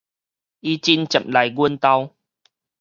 [0.03, 0.05] 伊真
[1.05, 2.15] 捷來阮兜